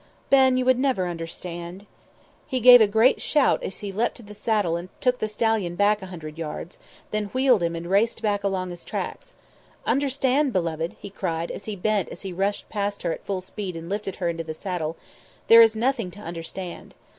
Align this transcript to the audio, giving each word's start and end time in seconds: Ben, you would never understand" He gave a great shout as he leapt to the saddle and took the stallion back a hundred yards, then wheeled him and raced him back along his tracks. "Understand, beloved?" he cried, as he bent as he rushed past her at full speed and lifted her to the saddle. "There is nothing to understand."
Ben, 0.31 0.57
you 0.57 0.65
would 0.65 0.79
never 0.79 1.07
understand" 1.07 1.85
He 2.47 2.59
gave 2.59 2.81
a 2.81 2.87
great 2.87 3.21
shout 3.21 3.61
as 3.61 3.81
he 3.81 3.91
leapt 3.91 4.17
to 4.17 4.23
the 4.23 4.33
saddle 4.33 4.75
and 4.75 4.89
took 4.99 5.19
the 5.19 5.27
stallion 5.27 5.75
back 5.75 6.01
a 6.01 6.07
hundred 6.07 6.39
yards, 6.39 6.79
then 7.11 7.25
wheeled 7.25 7.61
him 7.61 7.75
and 7.75 7.85
raced 7.87 8.21
him 8.21 8.23
back 8.23 8.43
along 8.43 8.71
his 8.71 8.83
tracks. 8.83 9.33
"Understand, 9.85 10.53
beloved?" 10.53 10.95
he 10.99 11.11
cried, 11.11 11.51
as 11.51 11.65
he 11.65 11.75
bent 11.75 12.09
as 12.09 12.23
he 12.23 12.33
rushed 12.33 12.67
past 12.67 13.03
her 13.03 13.11
at 13.13 13.23
full 13.27 13.41
speed 13.41 13.75
and 13.75 13.89
lifted 13.89 14.15
her 14.15 14.33
to 14.33 14.43
the 14.43 14.55
saddle. 14.55 14.97
"There 15.49 15.61
is 15.61 15.75
nothing 15.75 16.09
to 16.09 16.19
understand." 16.19 16.95